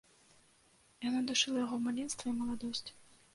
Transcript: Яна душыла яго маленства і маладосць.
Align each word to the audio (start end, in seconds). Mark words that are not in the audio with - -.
Яна 1.07 1.21
душыла 1.31 1.59
яго 1.65 1.77
маленства 1.85 2.25
і 2.33 2.35
маладосць. 2.41 2.85